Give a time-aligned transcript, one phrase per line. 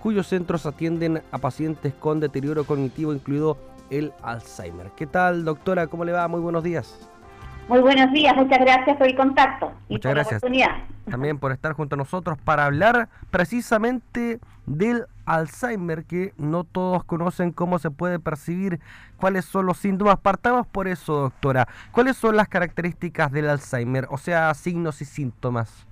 [0.00, 3.58] cuyos centros atienden a pacientes con deterioro cognitivo, incluido
[3.90, 4.92] el Alzheimer.
[4.96, 5.88] ¿Qué tal, doctora?
[5.88, 6.28] ¿Cómo le va?
[6.28, 7.10] Muy buenos días.
[7.66, 10.42] Muy buenos días, muchas gracias por el contacto y muchas gracias.
[11.10, 17.50] También por estar junto a nosotros para hablar precisamente del Alzheimer, que no todos conocen
[17.50, 18.78] cómo se puede percibir,
[19.16, 20.20] cuáles son los síntomas.
[20.20, 21.66] Partamos por eso, doctora.
[21.90, 25.84] ¿Cuáles son las características del Alzheimer, o sea, signos y síntomas?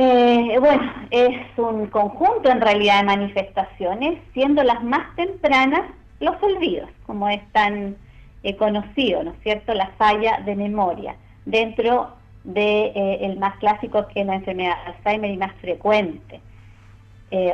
[0.00, 6.88] Eh, bueno, es un conjunto en realidad de manifestaciones, siendo las más tempranas los olvidos,
[7.04, 7.96] como es tan
[8.44, 12.10] eh, conocido, ¿no es cierto?, la falla de memoria, dentro
[12.44, 16.40] de eh, más clásico que es la enfermedad de Alzheimer y más frecuente.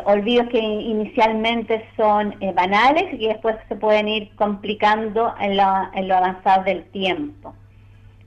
[0.05, 6.85] olvidos que inicialmente son banales y después se pueden ir complicando en lo avanzado del
[6.91, 7.55] tiempo.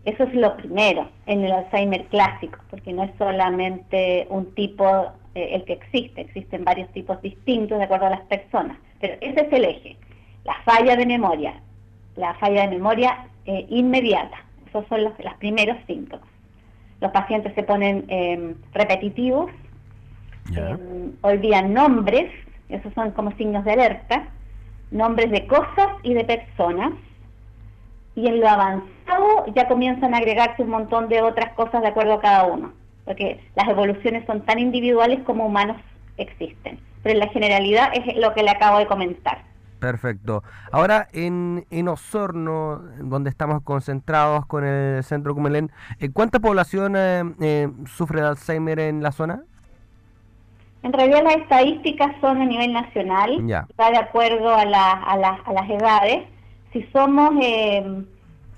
[0.07, 5.49] Eso es lo primero en el Alzheimer clásico, porque no es solamente un tipo eh,
[5.51, 9.51] el que existe, existen varios tipos distintos de acuerdo a las personas, pero ese es
[9.51, 9.97] el eje,
[10.45, 11.61] la falla de memoria,
[12.15, 14.37] la falla de memoria eh, inmediata,
[14.69, 16.29] esos son los, primeros síntomas.
[17.01, 19.51] Los pacientes se ponen em, repetitivos,
[20.55, 22.31] em, olvidan nombres,
[22.69, 24.29] esos son como signos de alerta,
[24.89, 26.93] nombres de cosas y de personas,
[28.15, 28.96] y en lo avanzado
[29.53, 32.73] ya comienzan a agregarse un montón de otras cosas de acuerdo a cada uno,
[33.05, 35.77] porque las evoluciones son tan individuales como humanos
[36.17, 36.79] existen.
[37.03, 39.43] Pero en la generalidad es lo que le acabo de comentar.
[39.79, 40.43] Perfecto.
[40.71, 47.23] Ahora, en, en Osorno, donde estamos concentrados con el Centro Cumelén, eh, ¿cuánta población eh,
[47.39, 49.43] eh, sufre de Alzheimer en la zona?
[50.81, 53.65] En realidad las estadísticas son a nivel nacional, ya.
[53.69, 56.23] está de acuerdo a, la, a, a las edades
[56.73, 58.03] si somos eh,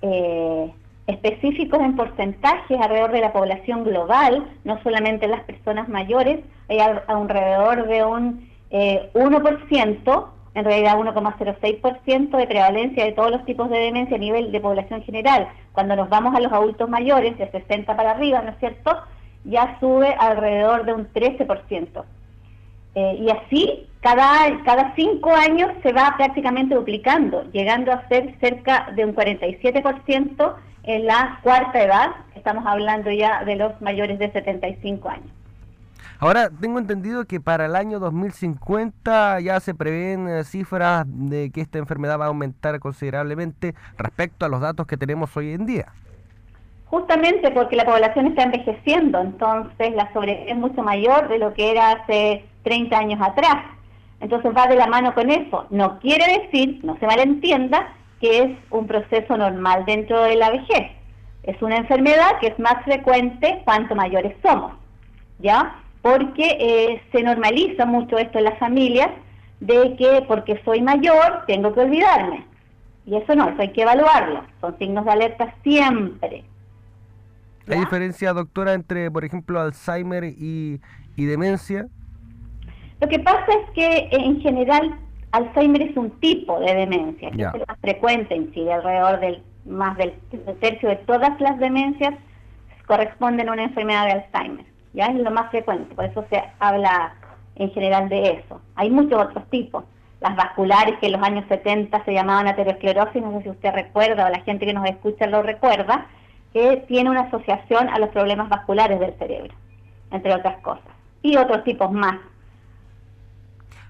[0.01, 0.73] eh,
[1.07, 7.87] específicos en porcentajes alrededor de la población global, no solamente las personas mayores, hay alrededor
[7.87, 14.17] de un eh, 1%, en realidad 1,06% de prevalencia de todos los tipos de demencia
[14.17, 15.47] a nivel de población general.
[15.71, 18.95] Cuando nos vamos a los adultos mayores, de 60 para arriba, ¿no es cierto?,
[19.45, 22.03] ya sube alrededor de un 13%.
[22.95, 28.91] Eh, y así, cada, cada cinco años se va prácticamente duplicando, llegando a ser cerca
[28.95, 32.11] de un 47% en la cuarta edad.
[32.35, 35.29] Estamos hablando ya de los mayores de 75 años.
[36.21, 41.61] Ahora, tengo entendido que para el año 2050 ya se prevén eh, cifras de que
[41.61, 45.93] esta enfermedad va a aumentar considerablemente respecto a los datos que tenemos hoy en día.
[46.85, 51.71] Justamente porque la población está envejeciendo, entonces la sobre es mucho mayor de lo que
[51.71, 53.78] era hace 30 años atrás.
[54.19, 55.65] Entonces va de la mano con eso.
[55.69, 60.91] No quiere decir, no se malentienda, que es un proceso normal dentro de la vejez.
[61.43, 64.73] Es una enfermedad que es más frecuente cuanto mayores somos,
[65.39, 65.81] ¿ya?
[66.01, 69.09] Porque eh, se normaliza mucho esto en las familias
[69.59, 72.45] de que porque soy mayor tengo que olvidarme.
[73.05, 74.43] Y eso no, eso hay que evaluarlo.
[74.61, 76.43] Son signos de alerta siempre.
[77.67, 80.79] ¿Hay diferencia, doctora, entre, por ejemplo, Alzheimer y,
[81.15, 81.87] demencia?
[83.01, 84.99] Lo que pasa es que en general
[85.31, 89.43] Alzheimer es un tipo de demencia, que es el más frecuente en Chile, alrededor del
[89.65, 90.13] más del,
[90.59, 92.15] tercio de todas las demencias
[92.87, 94.65] corresponden a una enfermedad de Alzheimer.
[94.93, 97.13] Ya es lo más frecuente, por eso se habla
[97.55, 98.61] en general de eso.
[98.75, 99.83] Hay muchos otros tipos.
[100.21, 104.25] Las vasculares que en los años 70 se llamaban aterosclerosis, no sé si usted recuerda
[104.25, 106.07] o la gente que nos escucha lo recuerda,
[106.51, 109.53] que tiene una asociación a los problemas vasculares del cerebro,
[110.11, 110.83] entre otras cosas,
[111.21, 112.17] y otros tipos más.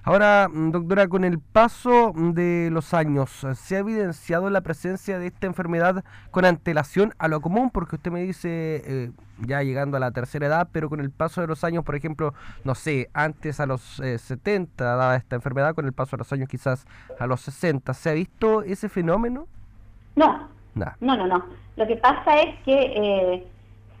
[0.02, 5.26] Ahora, mm, doctora, con el paso de los años, ¿se ha evidenciado la presencia de
[5.26, 7.70] esta enfermedad con antelación a lo común?
[7.70, 9.10] Porque usted me dice, eh,
[9.46, 12.34] ya llegando a la tercera edad, pero con el paso de los años, por ejemplo,
[12.64, 16.32] no sé, antes a los 70 eh, daba esta enfermedad, con el paso de los
[16.32, 16.86] años quizás
[17.18, 19.46] a los 60, ¿se ha visto ese fenómeno?
[20.16, 21.44] No, no, no, no.
[21.76, 23.46] Lo que pasa es que eh,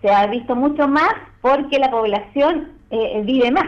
[0.00, 3.66] se ha visto mucho más porque la población eh, vive más.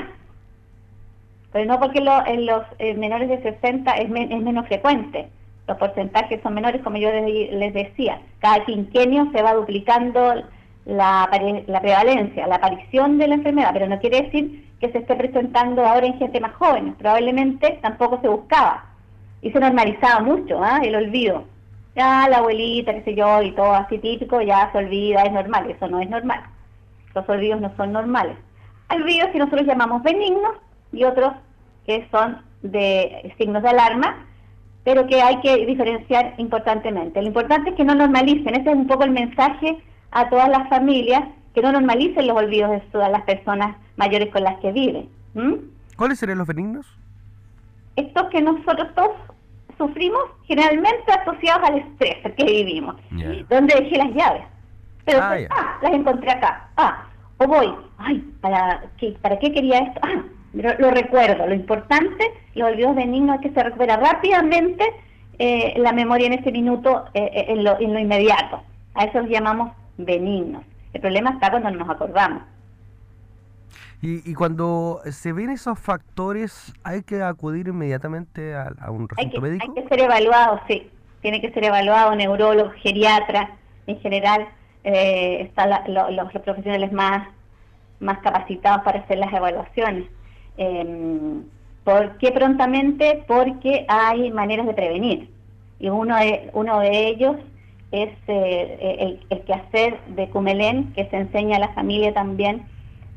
[1.53, 5.28] Pero no porque en los eh, menores de 60 es, es, menos frecuente.
[5.69, 8.21] Los porcentajes son menores, como yo les, decía.
[8.41, 10.34] Cada quinquenio se va duplicando
[10.87, 11.28] la,
[11.81, 16.07] prevalencia, la aparición de la enfermedad, pero no quiere decir que se esté presentando ahora
[16.07, 16.95] en gente más joven.
[16.95, 18.87] Probablemente tampoco se buscaba.
[19.41, 20.81] Y se normalizaba mucho ¿ah?
[20.83, 21.45] el olvido
[21.95, 25.71] ya la abuelita, qué sé yo, y todo así típico, ya se olvida, es normal.
[25.71, 26.43] Eso no es normal.
[27.15, 28.37] Los olvidos no son normales.
[28.91, 30.55] Olvidos que nosotros llamamos benignos
[30.92, 31.33] y otros
[31.86, 34.27] que son de signos de alarma,
[34.84, 37.21] pero que hay que diferenciar importantemente.
[37.21, 39.78] Lo importante es que no normalicen, ese es un poco el mensaje
[40.10, 41.22] a todas las familias,
[41.54, 45.09] que no normalicen los olvidos de todas las personas mayores con las que viven.
[45.97, 46.86] ¿Cuáles serían los benignos?
[47.97, 49.12] Estos que nosotros todos
[49.77, 52.97] sufrimos generalmente asociados al estrés que vivimos.
[53.48, 54.45] Donde dejé las llaves.
[55.04, 56.68] Pero ah, ah, las encontré acá.
[56.77, 57.06] Ah,
[57.38, 60.00] o voy, ay, ¿para qué, ¿para qué quería esto?
[60.03, 60.22] Ah,
[60.53, 61.47] lo, recuerdo.
[61.47, 64.84] Lo importante, los olvidos benignos es que se recupera rápidamente
[65.39, 68.63] eh, la memoria en ese minuto, eh, eh, en, lo, en lo inmediato.
[68.95, 70.63] A eso los llamamos benignos.
[70.93, 72.43] El problema está cuando nos acordamos.
[74.04, 79.65] Y, cuando se ven esos factores, ¿hay que acudir inmediatamente a, un recinto médico?
[79.65, 80.91] Hay que ser evaluado, sí.
[81.21, 83.57] Tiene que ser evaluado neurólogo, geriatra,
[83.87, 84.48] en general
[84.83, 87.28] eh, están los, profesionales más,
[88.01, 90.09] más capacitados para hacer las evaluaciones.
[90.57, 91.41] Eh,
[91.84, 93.25] ¿Por qué prontamente?
[93.27, 95.28] Porque hay maneras de prevenir.
[95.81, 97.37] Y uno de, uno de ellos
[97.91, 102.66] es eh, el, el quehacer de Cumelén, que se enseña a la familia también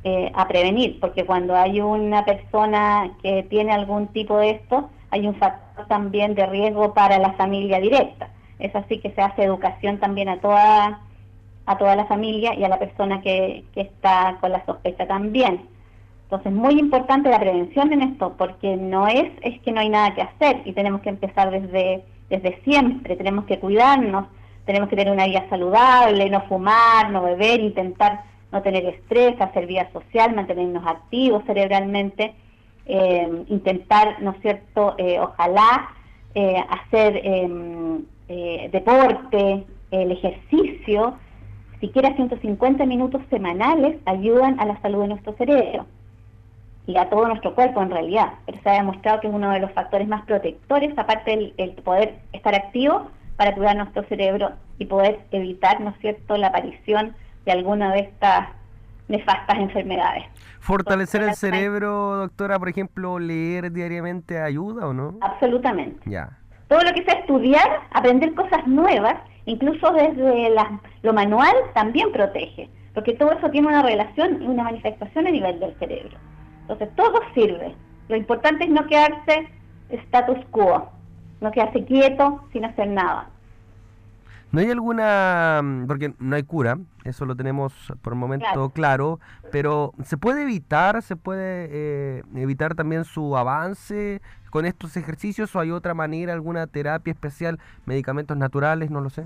[0.07, 5.25] eh, a prevenir, porque cuando hay una persona que tiene algún tipo de esto, hay
[5.25, 8.29] un factor también de riesgo para la familia directa.
[8.59, 11.01] Es así que se hace educación también a toda,
[11.65, 15.67] a toda la familia y a la persona que, que está con la sospecha también.
[16.25, 20.15] Entonces, muy importante la prevención en esto, porque no es, es que no hay nada
[20.15, 24.25] que hacer y tenemos que empezar desde, desde siempre, tenemos que cuidarnos,
[24.65, 29.67] tenemos que tener una vida saludable, no fumar, no beber, intentar no tener estrés, hacer
[29.67, 32.33] vida social, mantenernos activos cerebralmente,
[32.87, 35.89] eh, intentar, ¿no es cierto?, eh, ojalá
[36.33, 38.03] eh, hacer em,
[38.71, 41.17] deporte, el ejercicio,
[41.79, 45.85] siquiera 150 minutos semanales ayudan a la salud de nuestro cerebro
[46.87, 49.59] y a todo nuestro cuerpo en realidad, pero se ha demostrado que es uno de
[49.59, 54.85] los factores más protectores, aparte del el poder estar activo para cuidar nuestro cerebro y
[54.85, 57.15] poder evitar, ¿no es cierto?, la aparición
[57.45, 58.49] de alguna de estas
[59.07, 60.25] nefastas enfermedades.
[60.59, 65.17] ¿Fortalecer el cerebro, doctora, por ejemplo, leer diariamente ayuda o no?
[65.21, 66.09] Absolutamente.
[66.09, 66.39] Ya.
[66.67, 69.15] Todo lo que sea estudiar, aprender cosas nuevas,
[69.45, 70.49] incluso desde
[71.03, 75.59] lo manual, también protege, porque todo eso tiene una relación y una manifestación a nivel
[75.59, 76.17] del cerebro.
[76.67, 77.75] Entonces, todo sirve.
[78.09, 79.47] Lo importante es no quedarse
[79.89, 80.89] status quo,
[81.41, 83.29] no quedarse quieto sin hacer nada.
[84.51, 89.19] ¿No hay alguna, mm, porque no hay cura, eso lo tenemos por el momento claro,
[89.51, 95.59] pero ¿se puede evitar, se puede eh, evitar también su avance con estos ejercicios o
[95.59, 99.25] hay otra manera, alguna terapia especial, medicamentos naturales, no lo sé?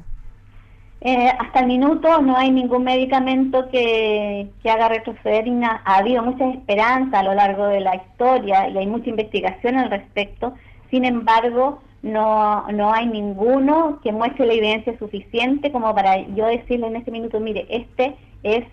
[1.01, 6.23] Eh, hasta el minuto no hay ningún medicamento que, que haga retroceder y ha habido
[6.23, 10.53] mucha esperanza a lo largo de la historia y hay mucha investigación al respecto.
[10.89, 16.87] Sin embargo, no, no hay ninguno que muestre la evidencia suficiente como para yo decirle
[16.87, 18.65] en este minuto, mire, este es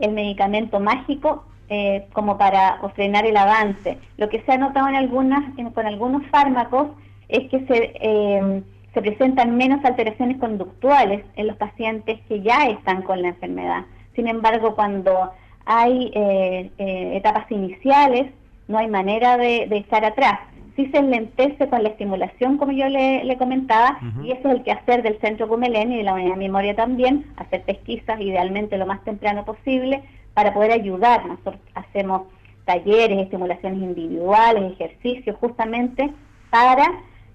[0.00, 3.98] el medicamento mágico eh, como para frenar el avance.
[4.16, 5.42] Lo que se ha notado en algunas,
[5.72, 6.88] con algunos fármacos
[7.28, 8.62] es que se, eh,
[8.94, 13.84] se presentan menos alteraciones conductuales en los pacientes que ya están con la enfermedad.
[14.14, 15.32] Sin embargo, cuando
[15.66, 18.32] hay eh, etapas iniciales,
[18.68, 20.38] no hay manera de, de estar atrás
[20.76, 25.02] sí se enlentece con la estimulación, como yo le, comentaba, y ese es el quehacer
[25.02, 29.02] del Centro Cumelén y de la Unidad de Memoria también, hacer pesquisas idealmente lo más
[29.04, 30.02] temprano posible
[30.34, 31.26] para poder ayudar.
[31.26, 32.22] Nosotros hacemos
[32.64, 36.12] talleres, estimulaciones individuales, ejercicios, justamente
[36.50, 36.86] para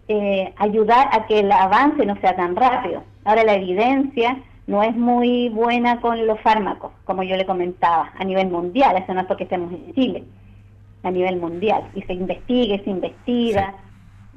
[0.09, 3.03] eh, ayudar a que el avance no sea tan rápido.
[3.23, 4.37] Ahora la evidencia
[4.67, 9.13] no es muy buena con los fármacos, como yo le comentaba, a nivel mundial, eso
[9.13, 10.23] no es porque estemos en Chile
[11.03, 13.75] a nivel mundial y se investigue, se investiga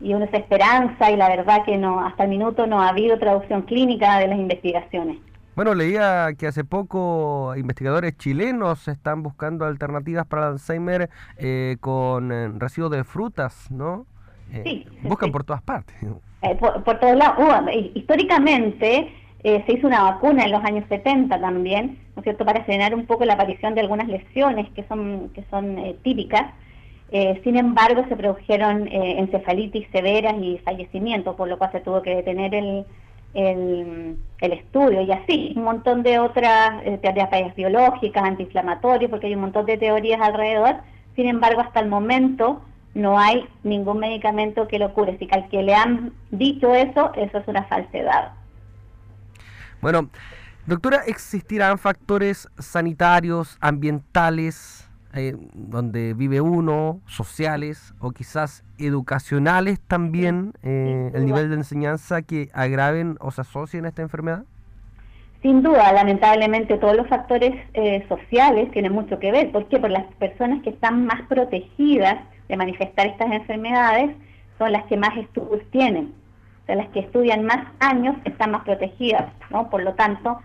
[0.01, 3.19] y uno se esperanza y la verdad que no hasta el minuto no ha habido
[3.19, 5.19] traducción clínica de las investigaciones.
[5.55, 12.33] Bueno, leía que hace poco investigadores chilenos están buscando alternativas para el Alzheimer eh, con
[12.33, 14.07] eh, residuos de frutas, ¿no?
[14.53, 15.97] Eh, sí, buscan por todas partes.
[16.61, 17.37] por, por, todos lados.
[17.39, 22.63] Uh, históricamente se hizo una vacuna en los años 70 también, ¿no es cierto?, para
[22.65, 26.45] frenar un poco la aparición de algunas lesiones que son, que son típicas.
[27.43, 32.55] sin embargo, se produjeron encefalitis severas y fallecimientos, por lo cual se tuvo que detener
[32.55, 32.87] el,
[33.35, 39.43] el, estudio y así, un montón de otras eh, terapias biológicas, antiinflamatorias, porque hay un
[39.43, 40.77] montón de teorías alrededor.
[41.17, 42.63] Sin embargo, hasta el momento
[42.95, 45.17] no hay ningún medicamento que lo cure.
[45.19, 48.33] Si al que le han dicho eso, eso es una falsedad.
[49.81, 50.09] Bueno,
[50.67, 61.11] doctora, ¿existirán factores sanitarios, ambientales, eh, donde vive uno, sociales o quizás educacionales también, eh,
[61.15, 64.45] el nivel de enseñanza que agraven o se asocien a esta enfermedad?
[65.43, 69.51] sin duda, lamentablemente, todos los factores eh, sociales tienen mucho que ver.
[69.51, 69.81] ¿Por qué?
[69.81, 72.21] Por las personas que están más protegidas
[72.53, 74.15] de manifestar estas enfermedades
[74.59, 76.13] son las que más estudios tienen.
[76.63, 79.71] O sea, las que estudian más años están más protegidas, ¿no?
[79.71, 80.39] Por lo tanto,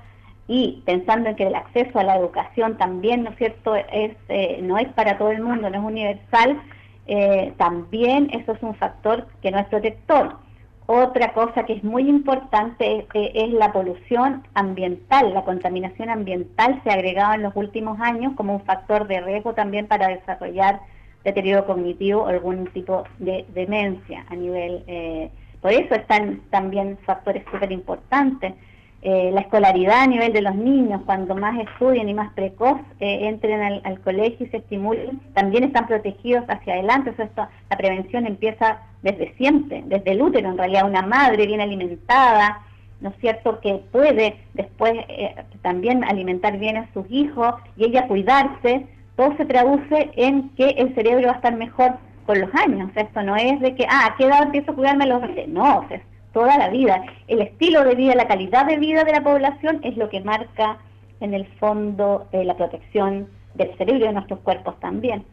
[0.48, 4.60] y pensando en que el acceso a la educación también, ¿no es cierto?, es, eh,
[4.64, 6.62] no es para todo el mundo, no es universal,
[7.08, 10.38] eh, también eso es un factor que no es protector.
[10.86, 15.34] Otra cosa que es muy importante es, la polución ambiental.
[15.34, 19.54] La contaminación ambiental se ha agregado en los últimos años como un factor de riesgo
[19.54, 20.80] también para desarrollar
[21.24, 24.84] deterioro cognitivo o algún tipo de demencia a nivel...
[24.88, 25.30] Eh,
[25.62, 28.54] por eso están también factores súper importantes.
[29.02, 33.28] Eh, la escolaridad a nivel de los niños, cuando más estudien y más precoz eh,
[33.28, 37.12] entren al, colegio y se estimulen, también están protegidos hacia adelante.
[37.12, 41.62] Eso esto, la prevención empieza desde siempre, desde el útero, en realidad una madre bien
[41.62, 42.62] alimentada,
[43.00, 48.08] ¿no es cierto?, que puede después eh, también alimentar bien a sus hijos y ella
[48.08, 52.90] cuidarse, todo se traduce en que el cerebro va a estar mejor con los años.
[52.96, 55.88] esto no es de que, ah, ¿a qué edad empiezo a cuidarme los No, o
[55.88, 56.00] sea,
[56.34, 57.04] toda la vida.
[57.28, 60.78] El estilo de vida, la calidad de vida de la población es lo que marca
[61.20, 65.26] en el fondo eh, la protección del cerebro y de nuestros cuerpos también.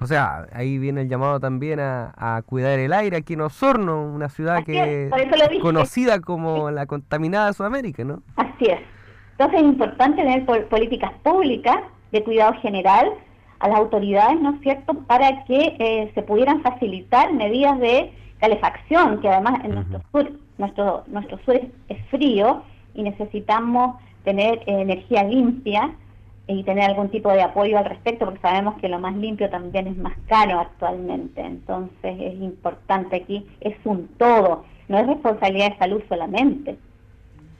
[0.00, 4.30] O sea, ahí viene el llamado también a, cuidar el aire aquí en Osorno, una
[4.30, 8.22] ciudad que es conocida como la contaminada de Sudamérica, ¿no?
[8.36, 8.80] Así es.
[9.32, 11.76] Entonces es importante tener políticas públicas
[12.12, 13.12] de cuidado general
[13.60, 19.20] a las autoridades, ¿no es cierto?, para que eh, se pudieran facilitar medidas de calefacción,
[19.20, 22.62] que además en nuestro sur, nuestro, nuestro sur es, frío
[22.94, 25.92] y necesitamos tener energía limpia
[26.46, 29.86] y tener algún tipo de apoyo al respecto, porque sabemos que lo más limpio también
[29.86, 31.40] es más caro actualmente.
[31.40, 36.76] Entonces es importante aquí, es un todo, no es responsabilidad de salud solamente,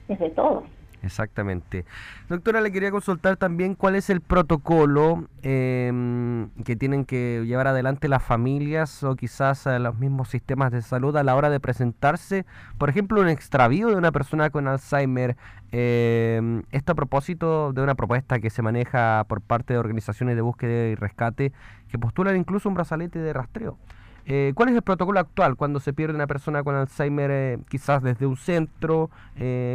[0.09, 0.63] es de todos.
[1.03, 1.85] Exactamente.
[2.29, 8.07] Doctora, le quería consultar también cuál es el protocolo em, que tienen que llevar adelante
[8.07, 12.45] las familias o quizás eh, los mismos sistemas de salud a la hora de presentarse,
[12.77, 15.37] por ejemplo, un extravío de una persona con Alzheimer.
[15.71, 20.41] Eh, esto a propósito de una propuesta que se maneja por parte de organizaciones de
[20.41, 21.53] búsqueda y rescate
[21.89, 23.77] que postulan incluso un brazalete de rastreo.
[24.25, 28.03] Eh, ¿Cuál es el protocolo actual cuando se pierde una persona con Alzheimer, eh, quizás
[28.03, 29.09] desde un centro,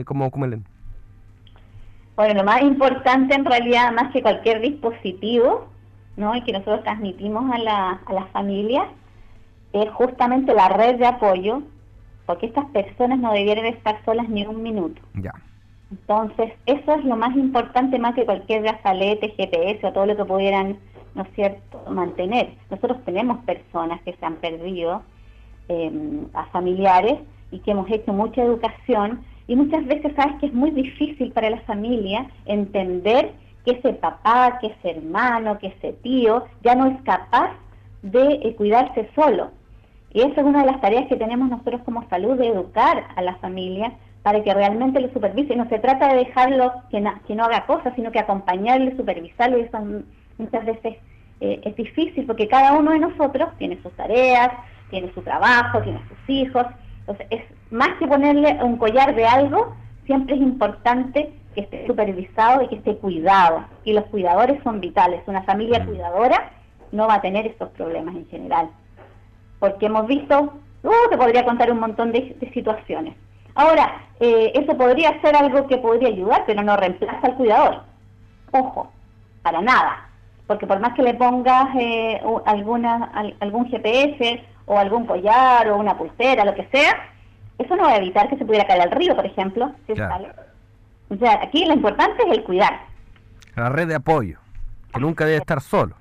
[0.05, 0.63] como, como el
[2.17, 5.69] bueno, lo más importante en realidad, más que cualquier dispositivo,
[6.17, 6.35] ¿no?
[6.35, 8.87] Y que nosotros transmitimos a la, a las familias,
[9.73, 11.63] es justamente la red de apoyo,
[12.25, 15.01] porque estas personas no debieran estar solas ni un minuto.
[15.15, 15.33] Ya.
[15.91, 20.25] Entonces, eso es lo más importante, más que cualquier brazalete, GPS o todo lo que
[20.25, 20.79] pudieran,
[21.15, 22.55] ¿no es cierto?, mantener.
[22.71, 25.03] Nosotros tenemos personas que se han perdido,
[25.69, 27.21] eh, a familiares,
[27.51, 31.51] y que hemos hecho mucha educación y muchas veces sabes que es muy difícil para
[31.51, 33.33] la familia entender
[33.65, 37.51] que ese papá, que ese hermano, que ese tío ya no es capaz
[38.03, 39.51] de eh, cuidarse solo.
[40.13, 43.23] Y esa es una de las tareas que tenemos nosotros como salud, de educar a
[43.23, 45.55] la familia para que realmente lo supervise.
[45.55, 49.59] No se trata de dejarlo que, que no haga cosas, sino que acompañarle, supervisarlo.
[49.59, 49.79] Y eso
[50.39, 50.97] muchas veces
[51.41, 54.51] eh, es difícil porque cada uno de nosotros tiene sus tareas,
[54.91, 56.67] tiene su trabajo, tiene sus hijos.
[57.01, 62.63] Entonces es más que ponerle un collar de algo, siempre es importante que esté supervisado
[62.63, 63.65] y que esté cuidado.
[63.85, 65.23] Y los cuidadores son vitales.
[65.27, 65.87] Una familia mm.
[65.87, 66.51] cuidadora
[66.93, 68.71] no va a tener estos problemas en general.
[69.59, 73.17] Porque hemos visto, uh, te podría contar un montón de, situaciones.
[73.55, 77.83] Ahora, eh, eso podría ser algo que podría ayudar, pero no reemplaza al cuidador.
[78.53, 78.93] Ojo,
[79.43, 80.11] para nada.
[80.47, 85.97] Porque por más que le pongas eh, alguna, algún GPS o algún collar o una
[85.97, 87.16] pulsera, lo que sea,
[87.59, 89.73] eso no va a evitar que se pudiera caer al río, por ejemplo.
[91.09, 92.81] O sea, aquí lo importante es el cuidar.
[93.55, 94.39] La red de apoyo,
[94.93, 95.95] que nunca debe estar solo.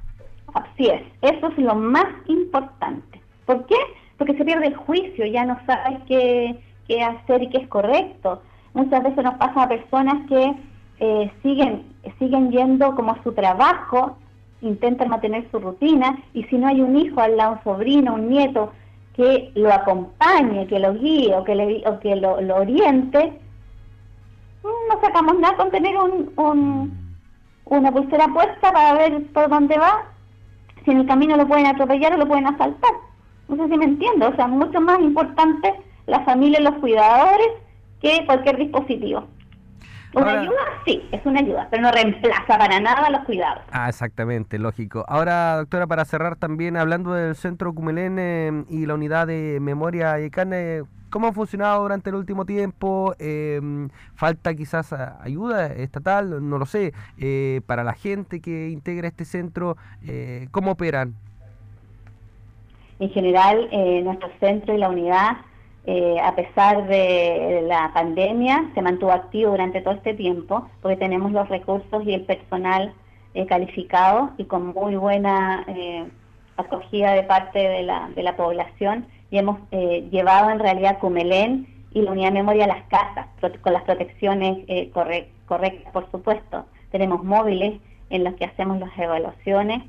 [0.54, 3.22] Así es, eso es lo más importante.
[3.46, 3.76] ¿Por qué?
[4.18, 8.42] Porque se pierde el juicio, ya no sabes qué, qué hacer y qué es correcto.
[8.74, 10.56] Muchas veces nos pasa a personas que
[11.00, 11.84] eh, siguen,
[12.20, 14.18] siguen yendo como a su trabajo,
[14.62, 18.30] intentan mantener su rutina, y si no hay un hijo al lado, un sobrino, un
[18.30, 18.72] nieto,
[19.16, 23.40] que lo acompañe, que lo guíe o que, le, o que lo, oriente,
[24.64, 26.92] no sacamos nada con tener un,
[27.66, 30.06] una pulsera puesta para ver por dónde va,
[30.84, 32.92] si en el camino lo pueden atropellar o lo pueden asaltar.
[33.48, 35.74] No sé si me entiendo, o sea, mucho más importante
[36.08, 37.48] la familia y los cuidadores
[38.02, 39.24] que cualquier dispositivo.
[40.16, 43.64] Una ayuda, sí, es una ayuda, pero no reemplaza para nada los cuidados.
[43.72, 45.04] Ah, exactamente, lógico.
[45.10, 50.22] Ahora, doctora, para cerrar también, hablando del Centro Cumelén eh, y la unidad de memoria
[50.22, 53.14] y carne, ¿cómo ha funcionado durante el último tiempo?
[53.20, 56.48] Em, ¿Falta quizás ayuda estatal?
[56.50, 56.94] No lo sé.
[57.18, 59.76] Eh, para la gente que integra este centro,
[60.08, 61.14] eh, ¿cómo operan?
[63.00, 63.68] En general,
[64.06, 65.38] nuestro centro y la unidad
[65.88, 71.32] eh, a pesar de la pandemia, se mantuvo activo durante todo este tiempo, porque tenemos
[71.32, 72.94] los recursos y el personal
[73.36, 76.06] eh, calificado y con muy buena eh,
[76.58, 82.02] acogida de parte de la, de la población y hemos llevado en realidad Cumelén y
[82.02, 83.28] la unidad de memoria a las casas,
[83.62, 86.66] con las protecciones correctas, por supuesto.
[86.92, 89.84] Tenemos móviles en los que hacemos las evaluaciones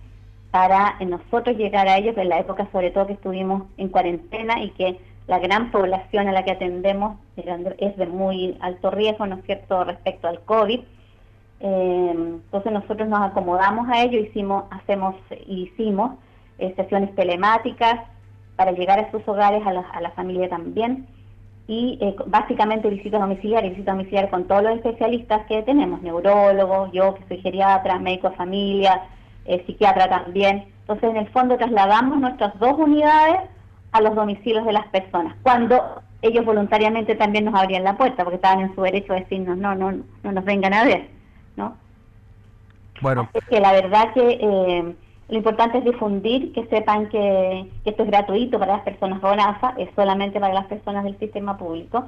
[0.50, 4.70] para nosotros llegar a ellos en la época sobre todo que estuvimos en cuarentena y
[4.70, 9.44] que la gran población a la que atendemos es de muy alto riesgo, ¿no es
[9.44, 10.80] cierto?, respecto al COVID.
[11.58, 15.16] Eh, entonces nosotros nos acomodamos a ello, hicimos, hacemos,
[15.46, 16.12] hicimos
[16.58, 18.00] eh, sesiones telemáticas
[18.54, 21.06] para llegar a sus hogares, a la, a la familia también,
[21.66, 27.14] y eh, básicamente visitas domiciliarias, visitas domiciliarias con todos los especialistas que tenemos, neurólogos, yo
[27.16, 29.02] que soy geriatra, médico de familia,
[29.66, 30.66] psiquiatra también.
[30.80, 33.40] Entonces en el fondo trasladamos nuestras dos unidades
[33.96, 38.36] a los domicilios de las personas, cuando ellos voluntariamente también nos abrían la puerta, porque
[38.36, 41.08] estaban en su derecho a decirnos, no, no, no nos vengan a ver,
[41.56, 41.76] ¿no?
[43.00, 43.28] Bueno.
[43.34, 44.94] Así que la verdad que eh,
[45.28, 49.74] lo importante es difundir, que sepan que, esto es gratuito para las personas con AFA,
[49.78, 52.06] es solamente para las personas del sistema público,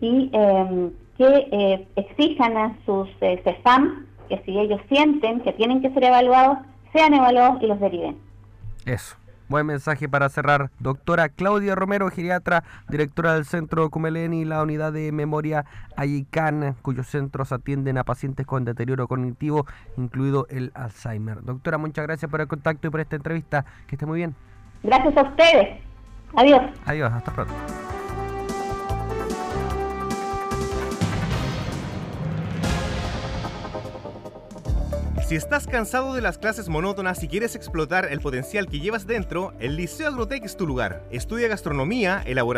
[0.00, 5.82] y em, que eh, exijan a sus eh, CEFAM que si ellos sienten que tienen
[5.82, 6.58] que ser evaluados,
[6.92, 8.16] sean evaluados y los deriven.
[8.86, 9.16] Eso.
[9.48, 10.70] Buen mensaje para cerrar.
[10.78, 15.64] Doctora Claudia Romero, geriatra, directora del Centro Cumeleni y la unidad de memoria
[15.96, 21.42] Ayicán, cuyos centros atienden a pacientes con deterioro cognitivo, incluido el Alzheimer.
[21.42, 23.64] Doctora, muchas gracias por el contacto y por esta entrevista.
[23.86, 24.34] Que esté muy bien.
[24.82, 25.80] Gracias a ustedes.
[26.36, 26.62] Adiós.
[26.86, 27.54] Adiós, hasta pronto.
[35.26, 39.54] Si estás cansado de las clases monótonas y quieres explotar el potencial que llevas dentro,
[39.58, 41.02] el Liceo Agrotec es tu lugar.
[41.10, 42.54] Estudia gastronomía, elaboración